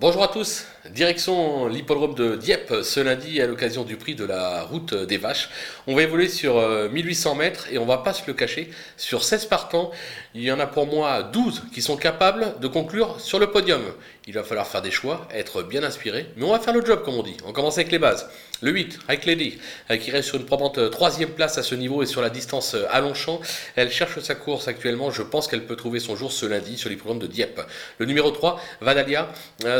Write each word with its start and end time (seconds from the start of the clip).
Bonjour 0.00 0.22
à 0.22 0.28
tous, 0.28 0.64
direction 0.92 1.66
l'hippodrome 1.66 2.14
de 2.14 2.36
Dieppe 2.36 2.72
ce 2.84 3.00
lundi 3.00 3.40
à 3.40 3.48
l'occasion 3.48 3.82
du 3.82 3.96
prix 3.96 4.14
de 4.14 4.24
la 4.24 4.62
route 4.62 4.94
des 4.94 5.16
vaches. 5.16 5.50
On 5.88 5.96
va 5.96 6.04
évoluer 6.04 6.28
sur 6.28 6.54
1800 6.92 7.32
euh, 7.32 7.34
mètres 7.34 7.66
et 7.72 7.78
on 7.78 7.84
va 7.84 7.98
pas 7.98 8.12
se 8.12 8.24
le 8.28 8.32
cacher, 8.32 8.70
sur 8.96 9.24
16 9.24 9.46
partants, 9.46 9.90
il 10.36 10.42
y 10.44 10.52
en 10.52 10.60
a 10.60 10.68
pour 10.68 10.86
moi 10.86 11.24
12 11.24 11.64
qui 11.74 11.82
sont 11.82 11.96
capables 11.96 12.60
de 12.60 12.68
conclure 12.68 13.20
sur 13.20 13.40
le 13.40 13.50
podium. 13.50 13.82
Il 14.28 14.34
va 14.34 14.44
falloir 14.44 14.66
faire 14.66 14.82
des 14.82 14.90
choix, 14.90 15.26
être 15.32 15.62
bien 15.62 15.82
inspiré, 15.82 16.26
mais 16.36 16.44
on 16.44 16.52
va 16.52 16.60
faire 16.60 16.74
le 16.74 16.84
job 16.84 17.02
comme 17.02 17.14
on 17.14 17.22
dit. 17.22 17.38
On 17.46 17.52
commence 17.52 17.78
avec 17.78 17.90
les 17.90 17.98
bases. 17.98 18.28
Le 18.60 18.72
8, 18.72 18.98
Hike 19.08 19.24
Lady, 19.24 19.58
euh, 19.90 19.96
qui 19.96 20.10
reste 20.10 20.28
sur 20.28 20.36
une 20.36 20.44
probante 20.44 20.78
euh, 20.78 20.88
troisième 20.90 21.30
place 21.30 21.56
à 21.56 21.62
ce 21.62 21.74
niveau 21.74 22.02
et 22.02 22.06
sur 22.06 22.20
la 22.20 22.28
distance 22.28 22.76
à 22.90 23.00
Longchamp. 23.00 23.40
Elle 23.76 23.90
cherche 23.90 24.18
sa 24.18 24.34
course 24.34 24.68
actuellement, 24.68 25.10
je 25.10 25.22
pense 25.22 25.48
qu'elle 25.48 25.64
peut 25.64 25.76
trouver 25.76 25.98
son 25.98 26.14
jour 26.14 26.30
ce 26.30 26.44
lundi 26.44 26.76
sur 26.76 26.90
l'hippodrome 26.90 27.20
de 27.20 27.26
Dieppe. 27.26 27.60
Le 27.98 28.04
numéro 28.04 28.30
3, 28.30 28.60
Vadalia, 28.82 29.30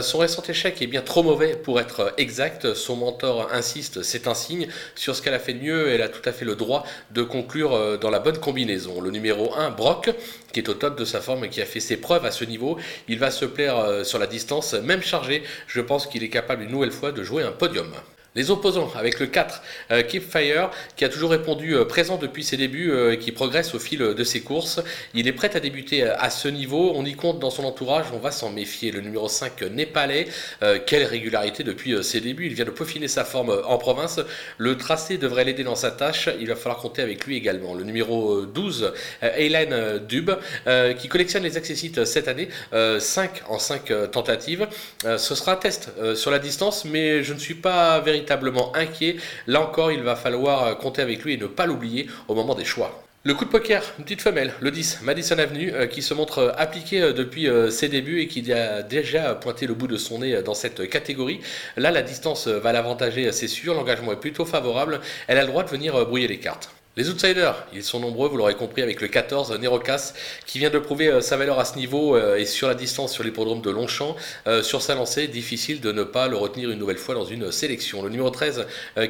son 0.00 0.18
récent 0.18 0.42
échec 0.48 0.80
est 0.80 0.86
bien 0.86 1.02
trop 1.02 1.22
mauvais 1.22 1.56
pour 1.56 1.80
être 1.80 2.14
exact. 2.16 2.72
Son 2.74 2.96
mentor 2.96 3.48
insiste, 3.52 4.02
c'est 4.02 4.28
un 4.28 4.34
signe. 4.34 4.68
Sur 4.94 5.14
ce 5.14 5.22
qu'elle 5.22 5.34
a 5.34 5.38
fait 5.38 5.54
de 5.54 5.62
mieux, 5.62 5.88
elle 5.90 6.02
a 6.02 6.08
tout 6.08 6.26
à 6.26 6.32
fait 6.32 6.44
le 6.44 6.56
droit 6.56 6.84
de 7.10 7.22
conclure 7.22 7.74
euh, 7.74 7.96
dans 7.96 8.10
la 8.10 8.18
bonne 8.18 8.38
combinaison. 8.38 9.00
Le 9.00 9.10
numéro 9.10 9.54
1, 9.54 9.70
Brock, 9.70 10.10
qui 10.52 10.60
est 10.60 10.68
au 10.68 10.74
top 10.74 10.98
de 10.98 11.04
sa 11.04 11.20
forme 11.20 11.44
et 11.44 11.48
qui 11.48 11.60
a 11.60 11.66
fait 11.66 11.80
ses 11.80 11.96
preuves 11.96 12.24
à 12.24 12.30
ce 12.30 12.44
niveau, 12.44 12.78
il 13.08 13.18
va 13.18 13.30
se 13.30 13.44
plaire 13.44 13.78
euh, 13.78 14.04
sur 14.04 14.18
la 14.18 14.26
distance, 14.26 14.37
même 14.74 15.02
chargé. 15.02 15.42
Je 15.66 15.80
pense 15.80 16.06
qu'il 16.06 16.22
est 16.22 16.30
capable 16.30 16.62
une 16.62 16.70
nouvelle 16.70 16.92
fois 16.92 17.12
de 17.12 17.22
jouer 17.22 17.42
un 17.42 17.52
podium. 17.52 17.92
Les 18.38 18.52
opposants 18.52 18.92
avec 18.94 19.18
le 19.18 19.26
4, 19.26 19.62
euh, 19.90 20.02
Keep 20.04 20.30
Fire, 20.30 20.70
qui 20.94 21.04
a 21.04 21.08
toujours 21.08 21.32
répondu 21.32 21.74
euh, 21.74 21.84
présent 21.84 22.18
depuis 22.18 22.44
ses 22.44 22.56
débuts 22.56 22.92
euh, 22.92 23.14
et 23.14 23.18
qui 23.18 23.32
progresse 23.32 23.74
au 23.74 23.80
fil 23.80 23.98
de 23.98 24.24
ses 24.24 24.42
courses. 24.42 24.80
Il 25.12 25.26
est 25.26 25.32
prêt 25.32 25.50
à 25.56 25.58
débuter 25.58 26.04
à 26.04 26.30
ce 26.30 26.46
niveau. 26.46 26.92
On 26.94 27.04
y 27.04 27.14
compte 27.14 27.40
dans 27.40 27.50
son 27.50 27.64
entourage, 27.64 28.06
on 28.14 28.18
va 28.18 28.30
s'en 28.30 28.50
méfier. 28.50 28.92
Le 28.92 29.00
numéro 29.00 29.28
5, 29.28 29.62
Népalais, 29.62 30.28
quelle 30.86 31.02
régularité 31.02 31.64
depuis 31.64 32.04
ses 32.04 32.20
débuts. 32.20 32.46
Il 32.46 32.54
vient 32.54 32.64
de 32.64 32.70
peaufiner 32.70 33.08
sa 33.08 33.24
forme 33.24 33.60
en 33.64 33.76
province. 33.76 34.20
Le 34.56 34.76
tracé 34.76 35.18
devrait 35.18 35.42
l'aider 35.42 35.64
dans 35.64 35.74
sa 35.74 35.90
tâche. 35.90 36.28
Il 36.38 36.46
va 36.46 36.54
falloir 36.54 36.78
compter 36.78 37.02
avec 37.02 37.26
lui 37.26 37.36
également. 37.36 37.74
Le 37.74 37.82
numéro 37.82 38.42
12, 38.42 38.92
Hélène 39.36 39.98
Dub, 40.08 40.30
qui 40.98 41.08
collectionne 41.08 41.42
les 41.42 41.56
accessites 41.56 42.04
cette 42.04 42.28
année, 42.28 42.48
5 42.72 43.42
en 43.48 43.58
5 43.58 44.10
tentatives. 44.12 44.68
ce 45.02 45.34
sera 45.34 45.52
un 45.52 45.56
test 45.56 45.90
sur 46.14 46.30
la 46.30 46.38
distance, 46.38 46.84
mais 46.84 47.24
je 47.24 47.32
ne 47.32 47.38
suis 47.40 47.54
pas 47.54 47.98
véritablement 47.98 48.27
inquiet. 48.74 49.16
Là 49.46 49.60
encore, 49.60 49.92
il 49.92 50.02
va 50.02 50.16
falloir 50.16 50.64
euh, 50.64 50.74
compter 50.74 51.02
avec 51.02 51.22
lui 51.24 51.34
et 51.34 51.36
ne 51.36 51.46
pas 51.46 51.66
l'oublier 51.66 52.08
au 52.28 52.34
moment 52.34 52.54
des 52.54 52.64
choix. 52.64 53.02
Le 53.24 53.34
coup 53.34 53.44
de 53.44 53.50
poker, 53.50 53.82
une 53.98 54.04
petite 54.04 54.22
femelle, 54.22 54.54
le 54.60 54.70
10, 54.70 55.00
Madison 55.02 55.38
Avenue, 55.38 55.72
euh, 55.74 55.86
qui 55.86 56.02
se 56.02 56.14
montre 56.14 56.38
euh, 56.38 56.52
appliqué 56.56 57.00
depuis 57.12 57.48
ses 57.70 57.88
débuts 57.88 58.20
et 58.20 58.28
qui 58.28 58.52
a 58.52 58.82
déjà 58.82 59.34
pointé 59.34 59.66
le 59.66 59.74
bout 59.74 59.88
de 59.88 59.96
son 59.96 60.20
nez 60.20 60.42
dans 60.42 60.54
cette 60.54 60.88
catégorie. 60.88 61.40
Là, 61.76 61.90
la 61.90 62.02
distance 62.02 62.48
va 62.48 62.72
l'avantager, 62.72 63.30
c'est 63.32 63.48
sûr, 63.48 63.74
l'engagement 63.74 64.12
est 64.12 64.20
plutôt 64.20 64.44
favorable. 64.44 65.00
Elle 65.26 65.38
a 65.38 65.42
le 65.42 65.48
droit 65.48 65.64
de 65.64 65.70
venir 65.70 66.06
brouiller 66.06 66.28
les 66.28 66.38
cartes. 66.38 66.70
Les 66.98 67.10
outsiders, 67.10 67.54
ils 67.72 67.84
sont 67.84 68.00
nombreux, 68.00 68.28
vous 68.28 68.36
l'aurez 68.36 68.56
compris, 68.56 68.82
avec 68.82 69.00
le 69.00 69.06
14, 69.06 69.56
Nerocas, 69.60 70.14
qui 70.46 70.58
vient 70.58 70.68
de 70.68 70.80
prouver 70.80 71.06
euh, 71.06 71.20
sa 71.20 71.36
valeur 71.36 71.60
à 71.60 71.64
ce 71.64 71.76
niveau 71.76 72.16
euh, 72.16 72.34
et 72.34 72.44
sur 72.44 72.66
la 72.66 72.74
distance 72.74 73.12
sur 73.12 73.22
l'hippodrome 73.22 73.60
de 73.60 73.70
Longchamp. 73.70 74.16
Euh, 74.48 74.64
sur 74.64 74.82
sa 74.82 74.96
lancée, 74.96 75.28
difficile 75.28 75.80
de 75.80 75.92
ne 75.92 76.02
pas 76.02 76.26
le 76.26 76.36
retenir 76.36 76.72
une 76.72 76.78
nouvelle 76.80 76.98
fois 76.98 77.14
dans 77.14 77.24
une 77.24 77.52
sélection. 77.52 78.02
Le 78.02 78.10
numéro 78.10 78.30
13, 78.30 78.66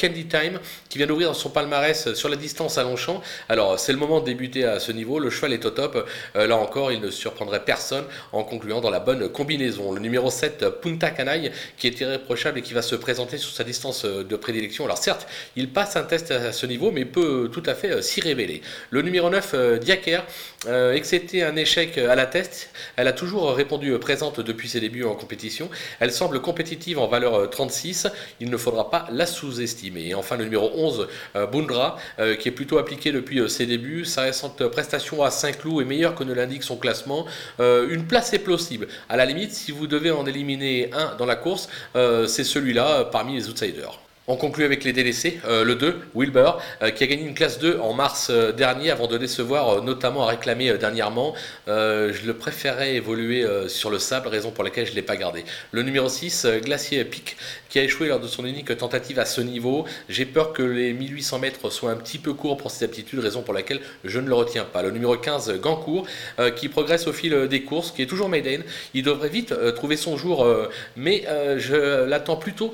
Candy 0.00 0.26
Time, 0.26 0.60
qui 0.88 0.98
vient 0.98 1.08
d'ouvrir 1.08 1.34
son 1.34 1.50
palmarès 1.50 2.14
sur 2.14 2.28
la 2.28 2.36
distance 2.36 2.78
à 2.78 2.84
Longchamp. 2.84 3.20
Alors, 3.48 3.80
c'est 3.80 3.90
le 3.90 3.98
moment 3.98 4.20
de 4.20 4.26
débuter 4.26 4.64
à 4.64 4.78
ce 4.78 4.92
niveau. 4.92 5.18
Le 5.18 5.30
cheval 5.30 5.52
est 5.52 5.66
au 5.66 5.70
top. 5.70 6.08
là 6.36 6.56
encore, 6.56 6.92
il 6.92 7.00
ne 7.00 7.10
surprendrait 7.10 7.64
personne 7.64 8.04
en 8.30 8.44
concluant 8.44 8.80
dans 8.80 8.90
la 8.90 9.00
bonne 9.00 9.28
combinaison. 9.28 9.90
Le 9.90 9.98
numéro 9.98 10.30
7, 10.30 10.68
Punta 10.80 11.10
Canaille, 11.10 11.50
qui 11.76 11.88
est 11.88 12.00
irréprochable 12.00 12.60
et 12.60 12.62
qui 12.62 12.74
va 12.74 12.82
se 12.82 12.94
présenter 12.94 13.38
sur 13.38 13.50
sa 13.50 13.64
distance 13.64 14.04
de 14.04 14.36
prédilection. 14.36 14.84
Alors, 14.84 14.98
certes, 14.98 15.26
il 15.56 15.68
passe 15.68 15.96
un 15.96 16.04
test 16.04 16.30
à 16.30 16.52
ce 16.52 16.66
niveau, 16.66 16.92
mais 16.92 17.04
peut 17.04 17.50
tout 17.52 17.62
à 17.66 17.71
fait 17.74 17.90
euh, 17.90 18.02
s'y 18.02 18.20
révéler. 18.20 18.62
Le 18.90 19.02
numéro 19.02 19.30
9, 19.30 19.50
euh, 19.54 19.78
Diaker, 19.78 20.24
euh, 20.66 20.92
excepté 20.92 21.42
un 21.42 21.56
échec 21.56 21.98
à 21.98 22.14
la 22.14 22.26
test, 22.26 22.70
elle 22.96 23.08
a 23.08 23.12
toujours 23.12 23.54
répondu 23.54 23.96
présente 23.98 24.40
depuis 24.40 24.68
ses 24.68 24.80
débuts 24.80 25.04
en 25.04 25.14
compétition. 25.14 25.70
Elle 26.00 26.12
semble 26.12 26.40
compétitive 26.40 26.98
en 26.98 27.08
valeur 27.08 27.50
36, 27.50 28.08
il 28.40 28.50
ne 28.50 28.56
faudra 28.56 28.90
pas 28.90 29.06
la 29.10 29.26
sous-estimer. 29.26 30.08
Et 30.08 30.14
enfin 30.14 30.36
le 30.36 30.44
numéro 30.44 30.70
11, 30.74 31.08
Bundra, 31.52 31.98
qui 32.38 32.48
est 32.48 32.52
plutôt 32.52 32.78
appliqué 32.78 33.12
depuis 33.12 33.48
ses 33.50 33.66
débuts. 33.66 34.04
Sa 34.04 34.22
récente 34.22 34.66
prestation 34.68 35.22
à 35.22 35.30
Saint-Cloud 35.30 35.82
est 35.82 35.84
meilleure 35.84 36.14
que 36.14 36.24
ne 36.24 36.32
l'indique 36.32 36.62
son 36.62 36.76
classement. 36.76 37.26
une 37.58 38.06
place 38.06 38.32
est 38.32 38.38
plausible. 38.38 38.88
À 39.08 39.16
la 39.16 39.24
limite, 39.24 39.52
si 39.52 39.72
vous 39.72 39.86
devez 39.86 40.10
en 40.10 40.26
éliminer 40.26 40.90
un 40.92 41.14
dans 41.16 41.26
la 41.26 41.36
course, 41.36 41.68
c'est 41.94 42.44
celui-là 42.44 43.04
parmi 43.04 43.34
les 43.34 43.48
outsiders. 43.48 44.00
On 44.32 44.36
conclut 44.36 44.64
avec 44.64 44.82
les 44.84 44.94
délaissés. 44.94 45.40
Euh, 45.44 45.62
le 45.62 45.74
2, 45.74 45.94
Wilbur, 46.14 46.58
euh, 46.82 46.88
qui 46.88 47.04
a 47.04 47.06
gagné 47.06 47.22
une 47.22 47.34
classe 47.34 47.58
2 47.58 47.78
en 47.80 47.92
mars 47.92 48.28
euh, 48.30 48.50
dernier 48.50 48.90
avant 48.90 49.06
de 49.06 49.18
décevoir, 49.18 49.82
notamment 49.82 50.22
à 50.26 50.30
réclamer 50.30 50.72
dernièrement. 50.78 51.34
je 51.66 52.26
le 52.26 52.32
préférais 52.32 52.94
évoluer 52.94 53.46
sur 53.68 53.90
le 53.90 53.98
sable, 53.98 54.28
raison 54.28 54.50
pour 54.50 54.64
laquelle 54.64 54.86
je 54.86 54.92
ne 54.92 54.96
l'ai 54.96 55.02
pas 55.02 55.16
gardé. 55.16 55.44
Le 55.72 55.82
numéro 55.82 56.08
6, 56.08 56.46
Glacier 56.62 57.04
Pic, 57.04 57.36
qui 57.68 57.78
a 57.78 57.82
échoué 57.82 58.08
lors 58.08 58.20
de 58.20 58.26
son 58.26 58.46
unique 58.46 58.74
tentative 58.76 59.18
à 59.18 59.26
ce 59.26 59.42
niveau. 59.42 59.84
J'ai 60.08 60.24
peur 60.24 60.54
que 60.54 60.62
les 60.62 60.94
1800 60.94 61.38
mètres 61.38 61.70
soient 61.70 61.90
un 61.90 61.96
petit 61.96 62.18
peu 62.18 62.32
courts 62.32 62.56
pour 62.56 62.70
ses 62.70 62.86
aptitudes, 62.86 63.18
raison 63.18 63.42
pour 63.42 63.52
laquelle 63.52 63.80
je 64.04 64.18
ne 64.18 64.28
le 64.28 64.34
retiens 64.34 64.64
pas. 64.64 64.80
Le 64.82 64.92
numéro 64.92 65.14
15, 65.16 65.60
Gancourt, 65.60 66.06
qui 66.56 66.68
progresse 66.70 67.06
au 67.06 67.12
fil 67.12 67.48
des 67.48 67.62
courses, 67.64 67.90
qui 67.90 68.00
est 68.00 68.06
toujours 68.06 68.30
maiden. 68.30 68.62
Il 68.94 69.02
devrait 69.02 69.28
vite 69.28 69.54
trouver 69.74 69.96
son 69.96 70.16
jour, 70.16 70.46
mais 70.96 71.24
je 71.58 72.04
l'attends 72.04 72.36
plutôt 72.36 72.72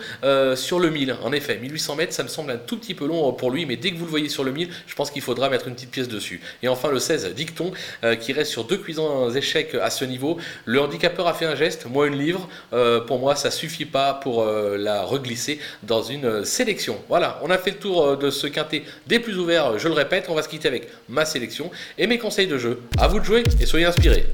sur 0.55 0.79
le 0.79 0.91
1000. 0.91 1.17
En 1.25 1.33
effet, 1.49 1.61
1800 1.61 1.97
mètres, 1.97 2.13
ça 2.13 2.23
me 2.23 2.29
semble 2.29 2.51
un 2.51 2.57
tout 2.57 2.77
petit 2.77 2.95
peu 2.95 3.07
long 3.07 3.33
pour 3.33 3.51
lui, 3.51 3.67
mais 3.67 3.77
dès 3.77 3.91
que 3.91 3.97
vous 3.97 4.05
le 4.05 4.11
voyez 4.11 4.29
sur 4.29 4.45
le 4.45 4.53
1000, 4.53 4.69
je 4.87 4.95
pense 4.95 5.11
qu'il 5.11 5.23
faudra 5.23 5.49
mettre 5.49 5.69
une 5.69 5.75
petite 5.75 5.91
pièce 5.91 6.09
dessus. 6.09 6.41
Et 6.63 6.69
enfin, 6.69 6.91
le 6.91 6.99
16, 6.99 7.35
Dicton, 7.35 7.73
euh, 8.05 8.17
qui 8.17 8.33
reste 8.33 8.51
sur 8.51 8.65
deux 8.65 8.79
cuisants 8.79 9.31
échecs 9.31 9.75
à 9.75 9.91
ce 9.91 10.05
niveau. 10.05 10.39
Le 10.65 10.81
handicapeur 10.81 11.27
a 11.27 11.35
fait 11.35 11.47
un 11.47 11.55
geste, 11.55 11.87
moi 11.87 12.07
une 12.07 12.19
livre. 12.19 12.49
Euh, 12.73 13.01
pour 13.01 13.19
moi, 13.19 13.37
ça 13.37 13.51
suffit 13.51 13.85
pas 13.85 14.15
pour 14.15 14.43
euh, 14.43 14.77
la 14.77 15.03
reglisser 15.03 15.59
dans 15.83 16.03
une 16.03 16.45
sélection. 16.45 16.99
Voilà, 17.09 17.41
on 17.43 17.51
a 17.51 17.59
fait 17.59 17.71
le 17.71 17.79
tour 17.79 18.17
de 18.17 18.31
ce 18.31 18.47
quintet 18.47 18.83
des 19.07 19.19
plus 19.19 19.39
ouverts, 19.39 19.79
je 19.79 19.89
le 19.89 19.95
répète. 19.95 20.27
On 20.29 20.35
va 20.35 20.43
se 20.43 20.49
quitter 20.49 20.69
avec 20.69 20.89
ma 21.09 21.25
sélection 21.25 21.71
et 21.97 22.07
mes 22.07 22.19
conseils 22.19 22.47
de 22.47 22.59
jeu. 22.59 22.81
À 22.99 23.09
vous 23.09 23.21
de 23.21 23.25
jouer 23.25 23.43
et 23.61 23.67
soyez 23.67 23.87
inspirés. 23.87 24.27